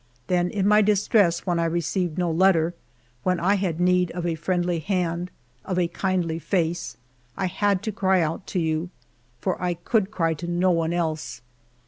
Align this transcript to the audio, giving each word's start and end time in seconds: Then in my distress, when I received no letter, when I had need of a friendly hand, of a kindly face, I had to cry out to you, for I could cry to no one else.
Then 0.25 0.49
in 0.49 0.67
my 0.67 0.81
distress, 0.81 1.45
when 1.45 1.59
I 1.59 1.65
received 1.65 2.17
no 2.17 2.31
letter, 2.31 2.73
when 3.21 3.39
I 3.39 3.53
had 3.53 3.79
need 3.79 4.09
of 4.13 4.25
a 4.25 4.33
friendly 4.33 4.79
hand, 4.79 5.29
of 5.63 5.77
a 5.77 5.87
kindly 5.89 6.39
face, 6.39 6.97
I 7.37 7.45
had 7.45 7.83
to 7.83 7.91
cry 7.91 8.19
out 8.19 8.47
to 8.47 8.59
you, 8.59 8.89
for 9.41 9.61
I 9.61 9.75
could 9.75 10.09
cry 10.09 10.33
to 10.33 10.47
no 10.47 10.71
one 10.71 10.91
else. 10.91 11.43